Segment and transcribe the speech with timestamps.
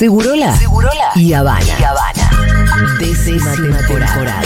[0.00, 0.58] Segurola,
[1.14, 1.60] y Habana.
[1.78, 2.30] Y Habana.
[2.98, 3.52] Décima
[3.86, 4.40] temporada.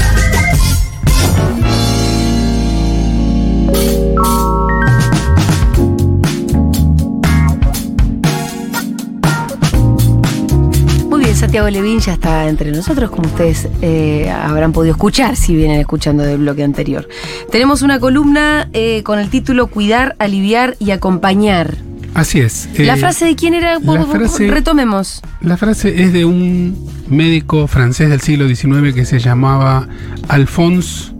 [11.08, 15.54] Muy bien, Santiago Levín ya está entre nosotros, como ustedes eh, habrán podido escuchar si
[15.54, 17.08] vienen escuchando del bloque anterior.
[17.52, 21.83] Tenemos una columna eh, con el título Cuidar, aliviar y acompañar.
[22.14, 22.68] Así es.
[22.78, 23.78] ¿La eh, frase de quién era?
[23.80, 25.20] la frase- Retomemos.
[25.40, 26.76] La frase es de un
[27.08, 29.88] médico francés del siglo XIX que se llamaba
[30.28, 31.12] Alphonse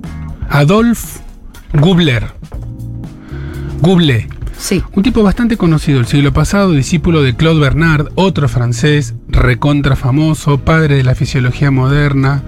[0.49, 1.21] Adolphe
[1.73, 2.33] Gubler.
[3.81, 4.29] Gublet.
[4.57, 4.83] Sí.
[4.95, 10.59] Un tipo bastante conocido el siglo pasado, discípulo de Claude Bernard, otro francés recontra famoso,
[10.59, 12.43] padre de la fisiología moderna,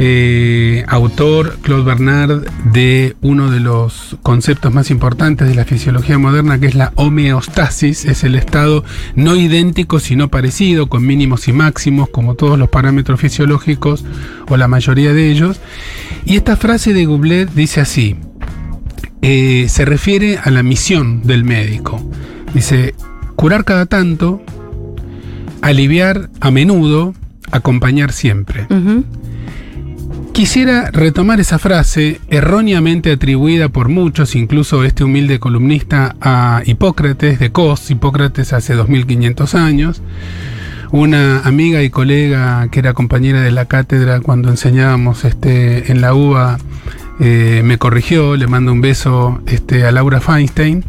[0.00, 6.60] eh, autor Claude Bernard de uno de los conceptos más importantes de la fisiología moderna,
[6.60, 8.84] que es la homeostasis, es el estado
[9.16, 14.04] no idéntico sino parecido, con mínimos y máximos, como todos los parámetros fisiológicos
[14.48, 15.60] o la mayoría de ellos.
[16.24, 18.16] Y esta frase de Gublet dice así,
[19.20, 22.00] eh, se refiere a la misión del médico.
[22.54, 22.94] Dice,
[23.34, 24.40] curar cada tanto,
[25.60, 27.14] aliviar a menudo,
[27.50, 28.68] acompañar siempre.
[30.38, 37.50] Quisiera retomar esa frase, erróneamente atribuida por muchos, incluso este humilde columnista, a Hipócrates de
[37.50, 40.00] Cos, Hipócrates hace 2500 años.
[40.92, 46.14] Una amiga y colega que era compañera de la cátedra cuando enseñábamos este, en la
[46.14, 46.58] UBA
[47.18, 50.84] eh, me corrigió, le mando un beso este, a Laura Feinstein.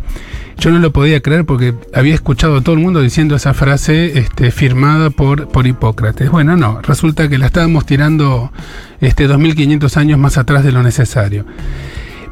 [0.59, 4.19] Yo no lo podía creer porque había escuchado a todo el mundo diciendo esa frase
[4.19, 6.29] este, firmada por, por Hipócrates.
[6.29, 8.51] Bueno, no, resulta que la estábamos tirando
[8.99, 11.45] este, 2500 años más atrás de lo necesario.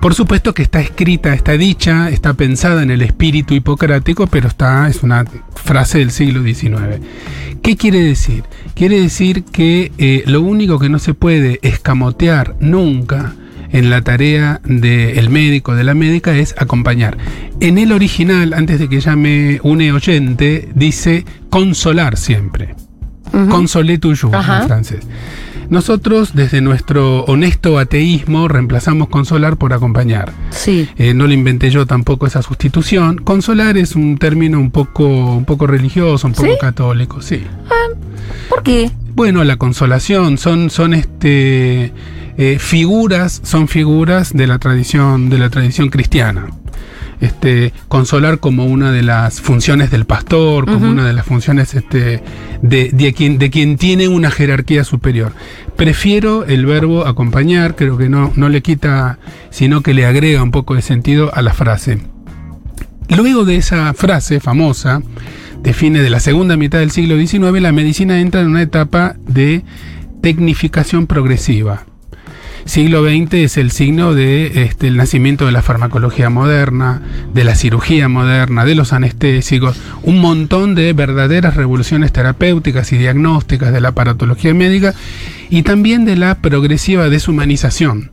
[0.02, 4.90] Por supuesto que está escrita, está dicha, está pensada en el espíritu hipocrático, pero está,
[4.90, 5.24] es una
[5.56, 7.00] frase del siglo XIX.
[7.64, 8.44] ¿Qué quiere decir?
[8.76, 13.36] Quiere decir que eh, lo único que no se puede escamotear nunca
[13.72, 17.18] en la tarea del médico, de la médica, es acompañar.
[17.60, 22.76] En el original, antes de que llame un oyente, dice consolar siempre.
[23.34, 23.50] Ujú.
[23.50, 24.62] Consolé toujours Ajá.
[24.62, 25.08] en francés.
[25.70, 30.32] Nosotros, desde nuestro honesto ateísmo, reemplazamos consolar por acompañar.
[30.50, 30.88] Sí.
[30.98, 33.18] Eh, no le inventé yo tampoco esa sustitución.
[33.18, 35.06] Consolar es un término un poco,
[35.36, 36.58] un poco religioso, un poco ¿Sí?
[36.62, 37.44] católico, sí.
[38.50, 38.92] ¿Por qué?
[39.18, 41.92] Bueno, la consolación son, son este,
[42.38, 46.50] eh, figuras, son figuras de la tradición, de la tradición cristiana.
[47.20, 52.22] Este, consolar como una de las funciones del pastor, como una de las funciones este,
[52.62, 55.34] de, de quien, de quien tiene una jerarquía superior.
[55.76, 59.18] Prefiero el verbo acompañar, creo que no, no le quita,
[59.50, 61.98] sino que le agrega un poco de sentido a la frase.
[63.10, 65.02] Luego de esa frase famosa,
[65.62, 69.16] de fines de la segunda mitad del siglo XIX, la medicina entra en una etapa
[69.28, 69.64] de
[70.22, 71.86] tecnificación progresiva.
[72.66, 77.02] Siglo XX es el signo de este, nacimiento de la farmacología moderna,
[77.34, 83.72] de la cirugía moderna, de los anestésicos, un montón de verdaderas revoluciones terapéuticas y diagnósticas
[83.72, 84.94] de la aparatología médica
[85.50, 88.12] y también de la progresiva deshumanización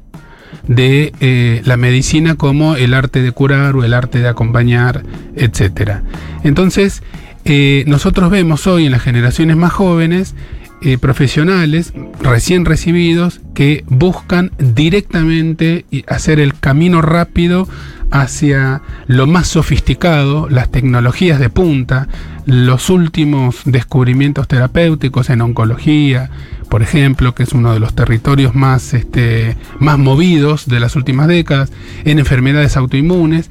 [0.68, 5.02] de eh, la medicina como el arte de curar o el arte de acompañar,
[5.36, 5.98] etc.
[6.42, 7.02] Entonces,
[7.44, 10.34] eh, nosotros vemos hoy en las generaciones más jóvenes
[10.82, 17.68] eh, profesionales recién recibidos que buscan directamente hacer el camino rápido
[18.10, 22.06] hacia lo más sofisticado, las tecnologías de punta,
[22.46, 26.30] los últimos descubrimientos terapéuticos en oncología,
[26.68, 31.28] por ejemplo, que es uno de los territorios más, este, más movidos de las últimas
[31.28, 31.72] décadas,
[32.04, 33.50] en enfermedades autoinmunes,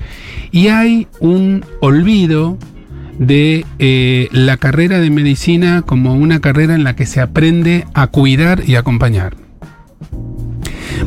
[0.51, 2.57] y hay un olvido
[3.19, 8.07] de eh, la carrera de medicina como una carrera en la que se aprende a
[8.07, 9.35] cuidar y acompañar.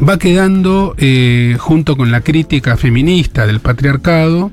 [0.07, 4.51] Va quedando, eh, junto con la crítica feminista del patriarcado,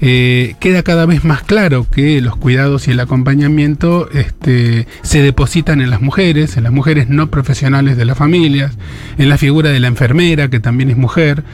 [0.00, 5.80] eh, queda cada vez más claro que los cuidados y el acompañamiento este, se depositan
[5.80, 8.76] en las mujeres, en las mujeres no profesionales de las familias,
[9.18, 11.44] en la figura de la enfermera, que también es mujer,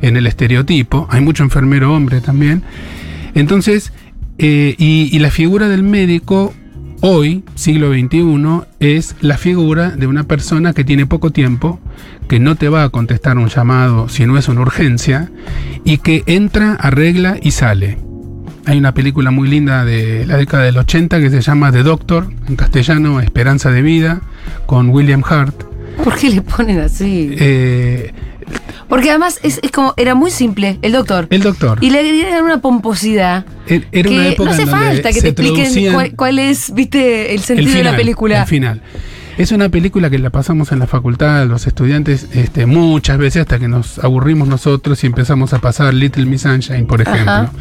[0.00, 2.62] en el estereotipo, hay mucho enfermero hombre también.
[3.34, 3.92] Entonces,
[4.38, 6.54] eh, y, y la figura del médico
[7.00, 11.80] hoy, siglo XXI, es la figura de una persona que tiene poco tiempo,
[12.28, 15.30] que no te va a contestar un llamado si no es una urgencia,
[15.84, 17.98] y que entra, arregla y sale.
[18.66, 22.28] Hay una película muy linda de la década del 80 que se llama The Doctor,
[22.48, 24.20] en castellano Esperanza de Vida,
[24.66, 25.64] con William Hart.
[26.04, 27.34] ¿Por qué le ponen así?
[27.38, 28.12] Eh,
[28.88, 31.26] Porque además es, es como, era muy simple, el doctor.
[31.30, 31.78] El doctor.
[31.82, 33.44] Y le agregaron una pomposidad.
[33.66, 37.36] Er- Era una época no hace falta que te expliquen cuál, cuál es, viste, el
[37.36, 38.40] el sentido final, de la película.
[38.42, 38.80] el final.
[39.36, 43.58] Es una película que la pasamos en la facultad, los estudiantes, este, muchas veces hasta
[43.60, 47.52] que nos aburrimos nosotros y empezamos a pasar Little Miss Sunshine, por ejemplo, Ajá.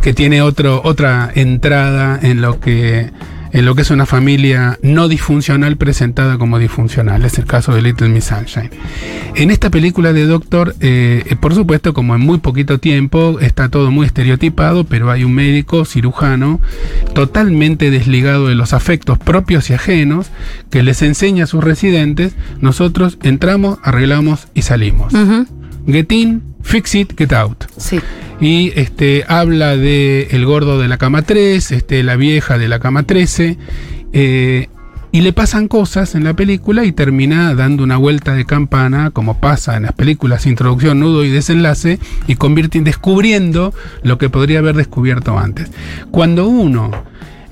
[0.00, 3.10] que tiene otro, otra entrada en lo que
[3.52, 7.24] en lo que es una familia no disfuncional presentada como disfuncional.
[7.24, 8.70] Es el caso de Little Miss Sunshine.
[9.34, 13.90] En esta película de Doctor, eh, por supuesto, como en muy poquito tiempo, está todo
[13.90, 16.60] muy estereotipado, pero hay un médico cirujano
[17.14, 20.30] totalmente desligado de los afectos propios y ajenos
[20.70, 22.34] que les enseña a sus residentes.
[22.60, 25.12] Nosotros entramos, arreglamos y salimos.
[25.86, 28.00] In, fix it, get out Sí.
[28.40, 32.78] y este habla de el gordo de la cama 3, este, la vieja de la
[32.80, 33.58] cama 13,
[34.12, 34.68] eh,
[35.14, 39.38] y le pasan cosas en la película y termina dando una vuelta de campana, como
[39.40, 44.60] pasa en las películas, introducción, nudo y desenlace, y convierte en descubriendo lo que podría
[44.60, 45.70] haber descubierto antes.
[46.10, 46.90] Cuando uno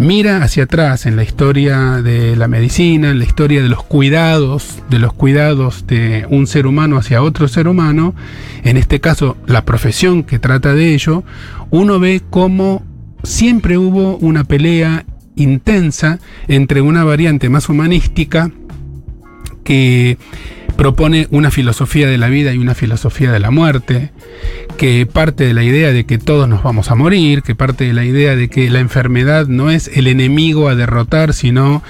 [0.01, 4.83] mira hacia atrás en la historia de la medicina, en la historia de los cuidados,
[4.89, 8.15] de los cuidados de un ser humano hacia otro ser humano,
[8.65, 11.23] en este caso la profesión que trata de ello,
[11.69, 12.83] uno ve cómo
[13.25, 15.05] siempre hubo una pelea
[15.37, 16.19] intensa
[16.49, 18.51] entre una variante más humanística
[19.65, 20.17] que
[20.81, 24.13] propone una filosofía de la vida y una filosofía de la muerte,
[24.79, 27.93] que parte de la idea de que todos nos vamos a morir, que parte de
[27.93, 31.83] la idea de que la enfermedad no es el enemigo a derrotar, sino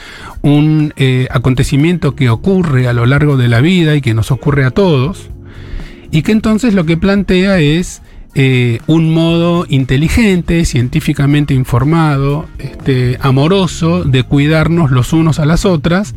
[0.43, 4.65] un eh, acontecimiento que ocurre a lo largo de la vida y que nos ocurre
[4.65, 5.31] a todos,
[6.11, 8.03] y que entonces lo que plantea es
[8.35, 16.17] eh, un modo inteligente, científicamente informado, este, amoroso de cuidarnos los unos a las otras,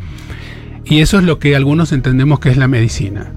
[0.85, 3.31] y eso es lo que algunos entendemos que es la medicina.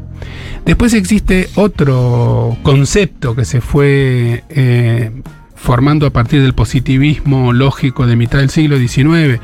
[0.65, 5.13] Después existe otro concepto que se fue eh,
[5.55, 9.41] formando a partir del positivismo lógico de mitad del siglo XIX,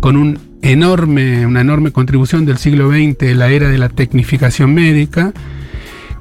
[0.00, 5.32] con una enorme contribución del siglo XX, la era de la tecnificación médica,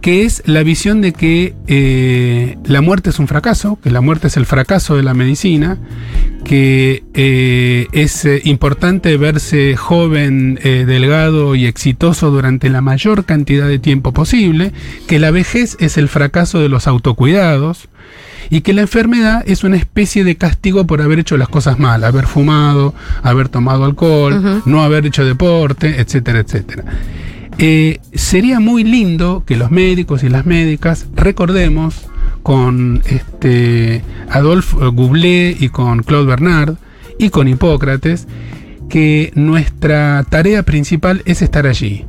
[0.06, 4.28] que es la visión de que eh, la muerte es un fracaso, que la muerte
[4.28, 5.80] es el fracaso de la medicina,
[6.44, 13.80] que eh, es eh, importante verse joven, delgado y exitoso durante la mayor cantidad de
[13.80, 14.74] tiempo posible,
[15.07, 17.90] que la vejez es el fracaso de los autocuidados
[18.52, 22.04] y que la enfermedad es una especie de castigo por haber hecho las cosas mal,
[22.04, 22.94] haber fumado,
[23.24, 26.84] haber tomado alcohol, no haber hecho deporte, etcétera, etcétera.
[27.57, 32.07] Eh, sería muy lindo que los médicos y las médicas recordemos
[32.44, 36.75] con este Adolphe Goublé y con Claude Bernard
[37.18, 38.28] y con Hipócrates
[38.90, 42.06] que nuestra tarea principal es estar allí.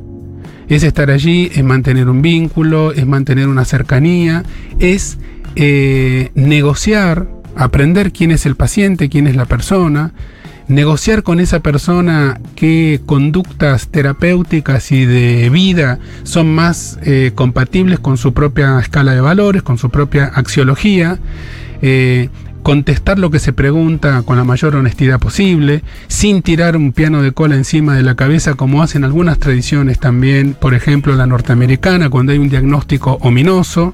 [0.67, 4.43] Es estar allí, es mantener un vínculo, es mantener una cercanía,
[4.79, 5.17] es
[5.55, 10.11] eh, negociar, aprender quién es el paciente, quién es la persona,
[10.67, 18.17] negociar con esa persona qué conductas terapéuticas y de vida son más eh, compatibles con
[18.17, 21.19] su propia escala de valores, con su propia axiología,
[21.81, 22.29] eh,
[22.63, 27.31] contestar lo que se pregunta con la mayor honestidad posible, sin tirar un piano de
[27.31, 32.33] cola encima de la cabeza como hacen algunas tradiciones también, por ejemplo la norteamericana, cuando
[32.33, 33.93] hay un diagnóstico ominoso,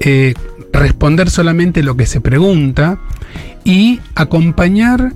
[0.00, 0.34] eh,
[0.72, 3.00] responder solamente lo que se pregunta
[3.64, 5.12] y acompañar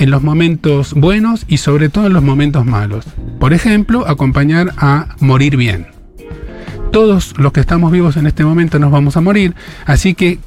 [0.00, 3.04] en los momentos buenos y sobre todo en los momentos malos.
[3.38, 5.88] Por ejemplo, acompañar a morir bien.
[6.90, 10.38] Todos los que estamos vivos en este momento nos vamos a morir, así que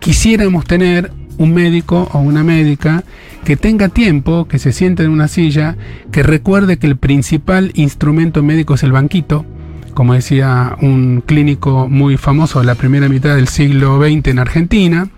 [0.00, 3.04] quisiéramos tener un médico o una médica
[3.44, 5.76] que tenga tiempo, que se siente en una silla,
[6.10, 9.44] que recuerde que el principal instrumento médico es el banquito,
[9.92, 15.08] como decía un clínico muy famoso de la primera mitad del siglo XX en Argentina,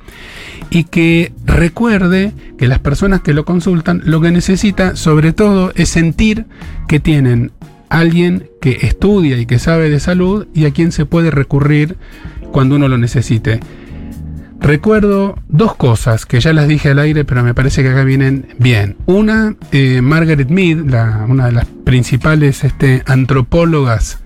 [0.71, 5.88] y que recuerde que las personas que lo consultan lo que necesita sobre todo es
[5.88, 6.47] sentir
[6.88, 7.52] que tienen
[7.88, 11.97] alguien que estudia y que sabe de salud y a quien se puede recurrir
[12.50, 13.61] cuando uno lo necesite.
[14.61, 18.47] Recuerdo dos cosas que ya las dije al aire, pero me parece que acá vienen
[18.59, 18.97] bien.
[19.04, 20.78] Una, eh, Margaret Mead,
[21.28, 24.21] una de las principales este, antropólogas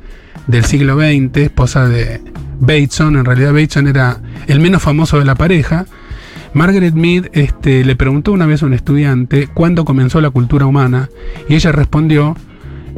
[0.47, 2.21] del siglo XX, esposa de
[2.61, 5.87] Bateson, en realidad Bateson era el menos famoso de la pareja.
[6.55, 11.09] Margaret Mead este, le preguntó una vez a un estudiante cuándo comenzó la cultura humana
[11.49, 12.37] y ella respondió,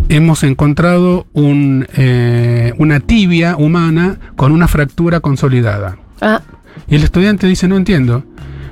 [0.08, 5.98] hemos encontrado un, eh, una tibia humana con una fractura consolidada.
[6.20, 6.40] Ah,
[6.88, 8.24] Y el estudiante dice, no entiendo.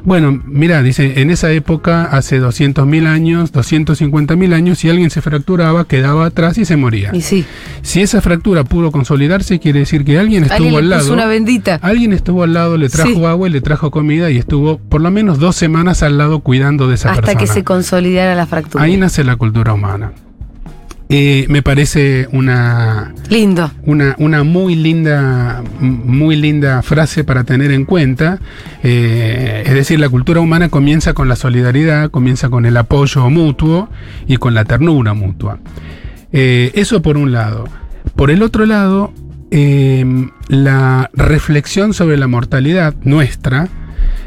[0.04, 5.86] Bueno, mira, dice, en esa época, hace 200.000 años, 250.000 años, si alguien se fracturaba,
[5.86, 7.10] quedaba atrás y se moría.
[7.14, 7.44] Y sí.
[7.82, 11.12] Si esa fractura pudo consolidarse, quiere decir que alguien estuvo Alguien al puso lado.
[11.14, 11.78] una bendita.
[11.82, 13.24] Alguien estuvo al lado, le trajo Sí.
[13.24, 16.88] agua y le trajo comida y estuvo por lo menos dos semanas al lado cuidando
[16.88, 17.40] de esa Hasta persona.
[17.40, 18.84] que se consolidara la fractura.
[18.84, 20.12] Ahí nace la cultura humana.
[21.10, 23.70] Eh, me parece una, Lindo.
[23.84, 28.38] una, una muy linda, muy linda frase para tener en cuenta.
[28.82, 33.88] Eh, es decir, la cultura humana comienza con la solidaridad, comienza con el apoyo mutuo
[34.26, 35.60] y con la ternura mutua.
[36.32, 37.64] Eh, eso por un lado.
[38.14, 39.10] Por el otro lado,
[39.50, 40.04] eh,
[40.48, 43.68] la reflexión sobre la mortalidad nuestra,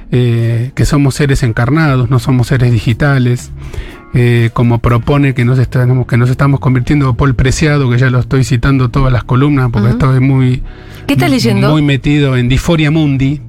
[0.10, 3.50] que somos seres encarnados, no somos seres digitales,
[4.14, 8.20] eh, como propone que nos, estamos, que nos estamos convirtiendo Paul Preciado, que ya lo
[8.20, 9.98] estoy citando todas las columnas porque Ujú.
[9.98, 10.64] estoy muy,
[11.08, 11.72] ¿Qué estás leyendo?
[11.72, 13.42] muy metido en Disforia Mundi,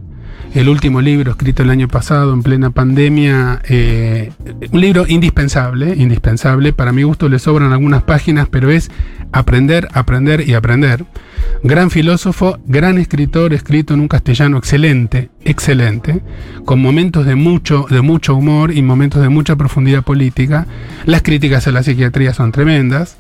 [0.55, 3.63] el último libro escrito el año pasado en plena pandemia.
[3.69, 4.33] eh,
[4.71, 6.73] un libro indispensable, indispensable.
[6.73, 8.91] Para mi gusto le sobran algunas páginas, pero es
[9.33, 11.05] aprender, aprender y aprender.
[11.65, 16.21] Gran filósofo, gran escritor, escrito en un castellano excelente, excelente,
[16.65, 20.67] con momentos de mucho, de mucho humor y momentos de mucha profundidad política.
[21.07, 23.17] Las críticas a la psiquiatría son tremendas.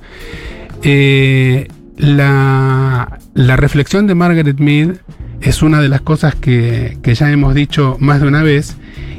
[0.82, 4.96] Eh, la, la reflexión de Margaret Mead
[5.42, 8.76] es una de las cosas que, que ya hemos dicho más de una vez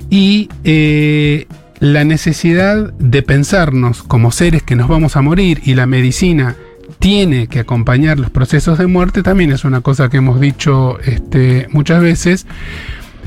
[0.10, 1.48] y eh,
[1.80, 6.56] la necesidad de pensarnos como seres que nos vamos a morir y la medicina
[7.00, 11.68] tiene que acompañar los procesos de muerte también es una cosa que hemos dicho este,
[11.72, 12.46] muchas veces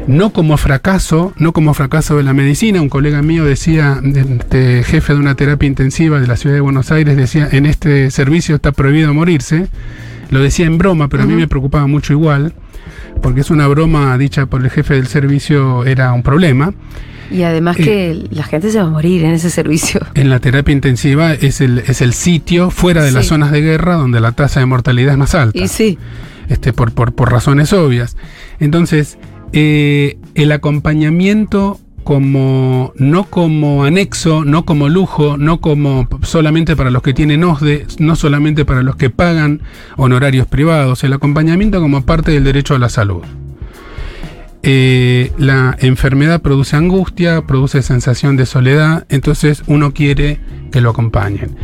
[0.06, 2.80] no como fracaso, no como fracaso de la medicina.
[2.80, 6.90] Un colega mío decía, este, jefe de una terapia intensiva de la ciudad de Buenos
[6.92, 9.68] Aires, decía, en este servicio está prohibido morirse.
[10.30, 12.52] Lo decía en broma, pero a mí me preocupaba mucho igual,
[13.22, 16.74] porque es una broma dicha por el jefe del servicio, era un problema.
[17.30, 20.00] Y además Eh, que la gente se va a morir en ese servicio.
[20.14, 23.96] En la terapia intensiva es el, es el sitio fuera de las zonas de guerra
[23.96, 25.58] donde la tasa de mortalidad es más alta.
[25.58, 25.98] Y sí.
[26.48, 28.16] este, por, por, por razones obvias.
[28.60, 29.18] Entonces,
[29.52, 37.02] eh, el acompañamiento como no como anexo, no como lujo, no como solamente para los
[37.02, 39.60] que tienen OSDE, no solamente para los que pagan
[39.96, 43.24] honorarios privados, el acompañamiento como parte del derecho a la salud.
[44.62, 50.38] Eh, la enfermedad produce angustia, produce sensación de soledad, entonces uno quiere
[50.70, 51.56] que lo acompañen.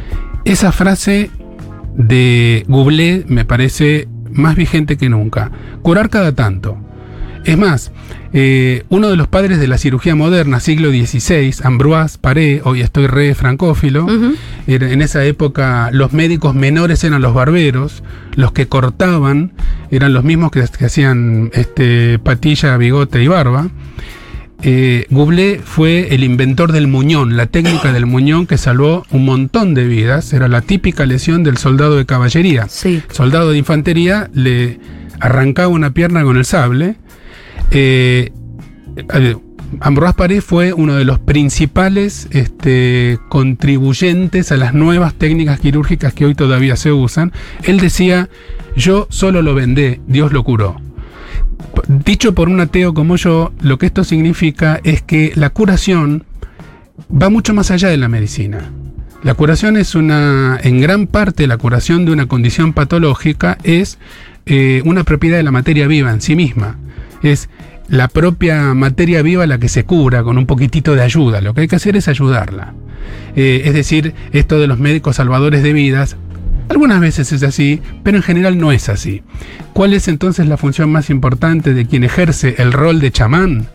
[0.44, 1.30] Esa frase
[1.94, 5.52] de Goulet me parece más vigente que nunca.
[5.82, 6.78] Curar cada tanto.
[7.44, 7.90] Es más,
[8.32, 13.08] eh, uno de los padres de la cirugía moderna, siglo XVI, Ambroise Paré, hoy estoy
[13.08, 14.06] re francófilo,
[14.66, 18.02] en esa época los médicos menores eran los barberos,
[18.36, 19.52] los que cortaban
[19.90, 23.70] eran los mismos que, que hacían este, patilla, bigote y barba.
[24.64, 25.06] Eh,
[25.64, 30.32] fue el inventor del muñón, la técnica del muñón que salvó un montón de vidas.
[30.32, 32.68] Era la típica lesión del soldado de caballería.
[32.68, 33.02] Sí.
[33.10, 34.78] Soldado de infantería le
[35.20, 36.96] arrancaba una pierna con el sable.
[37.70, 38.32] Eh,
[39.80, 46.26] Ambroise Paré fue uno de los principales este, contribuyentes a las nuevas técnicas quirúrgicas que
[46.26, 47.32] hoy todavía se usan.
[47.64, 48.28] Él decía,
[48.76, 50.76] yo solo lo vendé, Dios lo curó.
[51.88, 56.24] Dicho por un ateo como yo, lo que esto significa es que la curación
[57.10, 58.70] va mucho más allá de la medicina.
[59.22, 63.98] La curación es una, en gran parte la curación de una condición patológica es
[64.46, 66.76] eh, una propiedad de la materia viva en sí misma.
[67.22, 67.48] Es
[67.88, 71.40] la propia materia viva la que se cura con un poquitito de ayuda.
[71.40, 72.74] Lo que hay que hacer es ayudarla.
[73.36, 76.16] Eh, es decir, esto de los médicos salvadores de vidas,
[76.68, 79.22] algunas veces es así, pero en general no es así.
[79.72, 83.66] ¿Cuál es entonces la función más importante de quien ejerce el rol de chamán?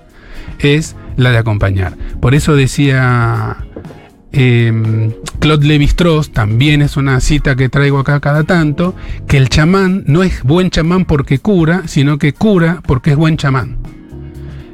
[0.59, 1.95] Es la de acompañar.
[2.19, 3.57] Por eso decía
[4.39, 8.93] eh, Claude Lévi-Strauss, también es una cita que traigo acá cada tanto,
[9.27, 13.37] que el chamán no es buen chamán porque cura, sino que cura porque es buen
[13.37, 13.77] chamán.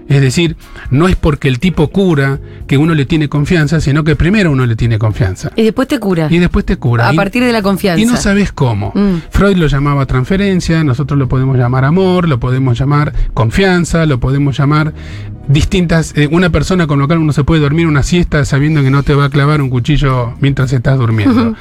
[0.09, 0.57] Es decir,
[0.91, 4.65] no es porque el tipo cura que uno le tiene confianza, sino que primero uno
[4.65, 5.49] le tiene confianza.
[5.55, 6.27] Y después te cura.
[6.29, 7.07] Y después te cura.
[7.07, 8.01] a Y- partir de la confianza.
[8.01, 8.91] y no sabes cómo.
[8.93, 9.21] Mm.
[9.31, 14.57] Freud lo llamaba transferencia, nosotros lo podemos llamar amor, lo podemos llamar confianza, lo podemos
[14.57, 14.93] llamar
[15.47, 16.13] distintas.
[16.15, 19.03] eh, una persona con la cual uno se puede dormir una siesta sabiendo que no
[19.03, 21.55] te va a clavar un cuchillo mientras estás durmiendo.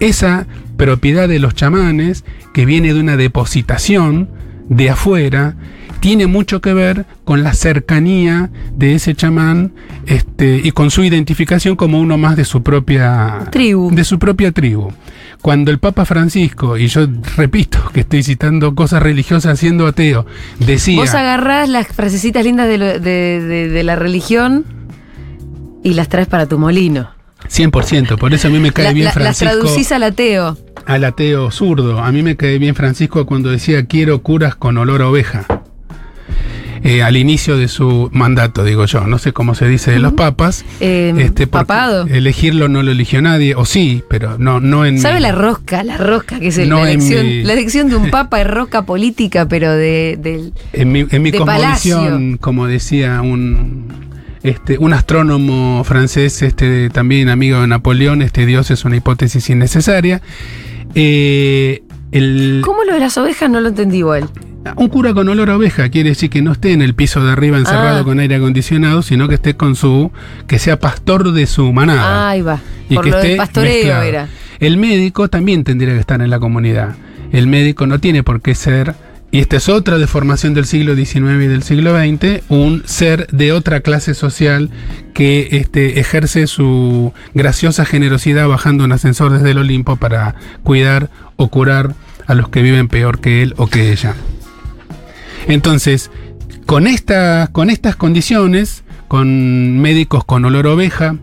[0.00, 4.28] Esa propiedad de los chamanes que viene de una depositación
[4.68, 5.54] de afuera
[6.02, 9.72] tiene mucho que ver con la cercanía de ese chamán
[10.06, 13.88] este, y con su identificación como uno más de su propia Tribu.
[13.94, 14.88] De su propia tribu.
[15.42, 17.06] Cuando el Papa Francisco, y yo
[17.36, 20.26] repito que estoy citando cosas religiosas siendo ateo,
[20.58, 20.96] decía...
[21.00, 24.64] Vos agarrás las frasecitas lindas de, lo- de- de- de la religión
[25.84, 27.10] y las traes para tu molino.
[27.48, 29.52] 100%, por eso a mí me cae La- bien la- las Francisco.
[29.60, 30.58] traducís al ateo.
[30.84, 32.00] al ateo zurdo.
[32.00, 35.46] A mí me cae bien Francisco cuando decía quiero curas con olor a oveja.
[36.84, 39.06] Eh, al inicio de su mandato, digo yo.
[39.06, 40.64] No sé cómo se dice de los papas.
[40.80, 42.06] Eh, porque papado.
[42.08, 44.98] Elegirlo no lo eligió nadie, o sí, pero no, no en.
[44.98, 45.84] ¿Sabe la rosca?
[45.84, 48.48] La rosca, que es el- No la, elección, mi- la elección de un papa es
[48.48, 50.52] rosca política, pero de, del...
[50.72, 52.38] En mi, en mi de cosmovisión, palacio.
[52.40, 53.86] como decía un,
[54.42, 60.20] este, un astrónomo francés, este, también amigo de Napoleón, este Dios es una hipótesis innecesaria.
[60.96, 63.48] Eh, el, ¿Cómo lo de las ovejas?
[63.48, 64.28] No lo entendí igual.
[64.76, 67.32] Un cura con olor a oveja quiere decir que no esté en el piso de
[67.32, 68.04] arriba encerrado Ah.
[68.04, 70.10] con aire acondicionado, sino que esté con su.
[70.46, 72.30] que sea pastor de su manada.
[72.30, 72.60] Ahí va.
[72.88, 74.28] y Por que lo del esté pastoreo era.
[74.60, 76.94] El médico también tendría que estar en la comunidad.
[77.32, 78.94] El médico no tiene por qué ser,
[79.32, 83.52] y esta es otra deformación del siglo XIX y del siglo XX, un ser de
[83.52, 84.70] otra clase social
[85.14, 91.48] que este, ejerce su graciosa generosidad bajando un ascensor desde el Olimpo para cuidar o
[91.48, 91.94] curar
[92.26, 94.14] a los que viven peor que él o que ella.
[95.48, 96.10] Entonces,
[96.66, 96.84] con,
[97.52, 101.16] con estas condiciones, con médicos con olor oveja,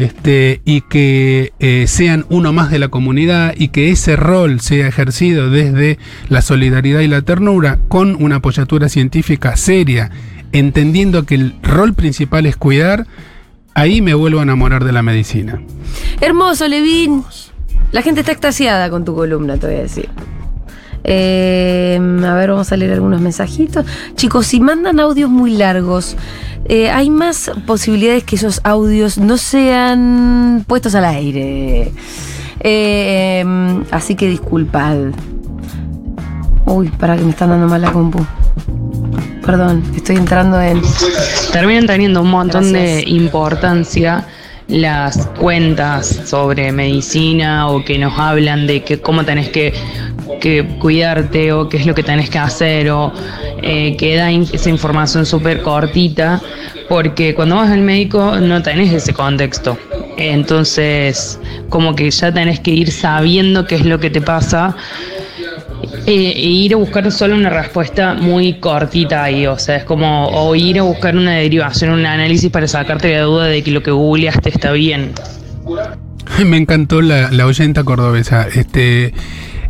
[0.00, 4.88] este, y que eh, sean uno más de la comunidad y que ese rol sea
[4.88, 5.98] ejercido desde
[6.28, 10.10] la solidaridad y la ternura, con una apoyatura científica seria,
[10.52, 13.06] entendiendo que el rol principal es cuidar,
[13.74, 15.60] ahí me vuelvo a enamorar de la medicina.
[16.20, 17.24] Hermoso, Levín.
[17.92, 20.08] La gente está extasiada con tu columna, te voy a decir.
[21.04, 23.84] Eh, a ver, vamos a leer algunos mensajitos.
[24.14, 26.16] Chicos, si mandan audios muy largos,
[26.66, 31.92] eh, hay más posibilidades que esos audios no sean puestos al aire.
[32.60, 34.96] Eh, em, así que disculpad.
[36.66, 38.24] Uy, para que me están dando mal la compu.
[39.44, 40.80] Perdón, estoy entrando en.
[41.52, 43.04] terminan teniendo un montón Gracias.
[43.04, 44.26] de importancia
[44.68, 49.74] las cuentas sobre medicina o que nos hablan de que cómo tenés que,
[50.40, 53.12] que cuidarte o qué es lo que tenés que hacer o
[53.62, 56.40] eh, que da esa información súper cortita
[56.88, 59.78] porque cuando vas al médico no tenés ese contexto
[60.16, 64.76] entonces como que ya tenés que ir sabiendo qué es lo que te pasa
[66.06, 70.28] eh, e ir a buscar solo una respuesta muy cortita ahí, o sea, es como
[70.28, 73.82] o ir a buscar una derivación, un análisis para sacarte la duda de que lo
[73.82, 75.12] que googleaste está bien.
[76.44, 78.46] Me encantó la, la oyenta cordobesa.
[78.54, 79.12] Este,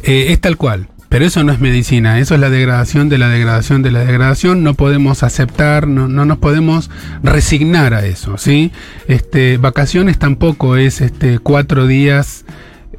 [0.02, 0.88] eh, es tal cual.
[1.10, 4.62] Pero eso no es medicina, eso es la degradación de la degradación de la degradación.
[4.62, 6.88] No podemos aceptar, no, no nos podemos
[7.24, 8.70] resignar a eso, ¿sí?
[9.08, 12.44] Este, vacaciones tampoco es este, cuatro días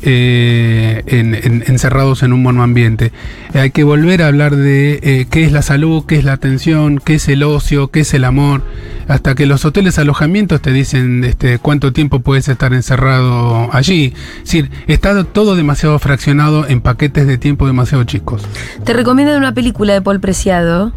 [0.04, 3.12] eh, en- en- encerrados en un monoambiente.
[3.54, 7.00] Hay que volver a hablar de eh, qué es la salud, qué es la atención,
[7.04, 8.62] qué es el ocio, qué es el amor.
[9.08, 14.14] Hasta que los hoteles alojamientos te dicen este, cuánto tiempo puedes estar encerrado allí.
[14.38, 18.44] Es decir, está todo demasiado fraccionado en paquetes de tiempo demasiado chicos.
[18.86, 20.94] Te recomiendo una película de Paul Preciado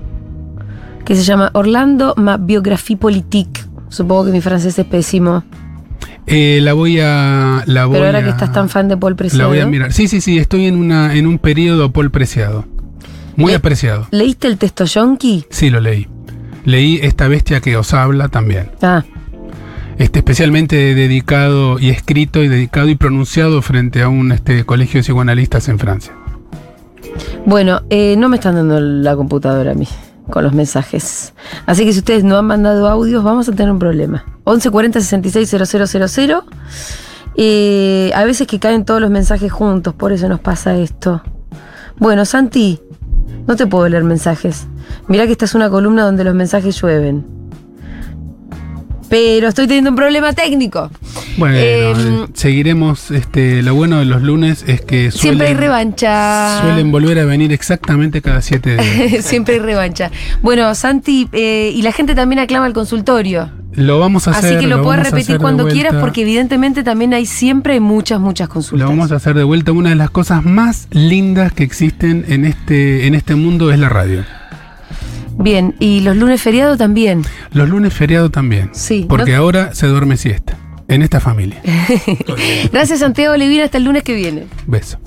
[1.05, 3.61] que se llama Orlando, ma biographie politique.
[3.89, 5.45] Supongo que mi francés es pésimo.
[6.27, 7.63] Eh, la voy a.
[7.67, 9.49] La voy Pero ahora a- que estás tan fan de Paul La Preciado.
[9.51, 9.93] voy a mirar.
[9.93, 12.65] Sí, sí, sí, estoy en, una, en un periodo Paul Preciado.
[13.37, 14.07] Muy apreciado.
[14.11, 15.45] ¿Leíste el texto yonki?
[15.51, 16.07] Sí, lo leí.
[16.65, 18.71] Leí Esta bestia que os habla también.
[18.81, 19.03] Ah,
[19.99, 25.03] Este, especialmente dedicado y escrito y dedicado y pronunciado frente a un este, colegio de
[25.05, 26.13] psicoanalistas en Francia.
[27.45, 29.87] bueno, eh, no me están dando la computadora a mí
[30.31, 31.35] con los mensajes.
[31.67, 34.25] Así que si ustedes no han mandado audios, vamos a tener un problema.
[34.47, 36.45] 1140 66 000.
[37.37, 41.23] Eh, a veces que caen todos los mensajes juntos, por eso nos pasa esto.
[41.99, 42.81] Bueno, Santi,
[43.47, 44.67] no te puedo leer mensajes.
[45.09, 47.27] Mirá que esta es una columna donde los mensajes llueven.
[49.09, 50.91] Pero estoy teniendo un problema técnico.
[51.37, 53.11] Bueno, Em, eh, seguiremos.
[53.11, 56.61] Este, lo bueno de los lunes es que Siempre hay suelen, revancha.
[56.63, 59.25] suelen volver a venir exactamente cada siete días.
[59.25, 60.11] Siempre hay revancha.
[60.43, 63.51] Bueno, Santi, eh, y la gente también aclama el consultorio.
[63.73, 64.55] Lo vamos a hacer.
[64.55, 68.55] Así que lo, puedes repetir cuando quieras porque evidentemente también hay siempre muchas, muchas Lo
[68.55, 68.89] consultas.
[68.89, 69.73] vamos a hacer de vuelta.
[69.73, 73.89] Una de las cosas más lindas que existen en este, en este mundo es la
[73.89, 74.25] radio.
[75.37, 77.23] Bien, y los lunes feriado también.
[77.53, 78.71] Los lunes feriado también.
[78.73, 79.39] Sí, Porque ¿no?
[79.39, 80.57] ahora se duerme siesta.
[80.89, 81.63] En esta familia.
[82.73, 84.47] Gracias Santiago Olivina, hasta el lunes que viene.
[84.67, 84.99] Beso.